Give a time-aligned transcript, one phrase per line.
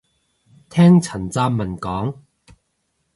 [0.67, 2.15] 聽陳湛文講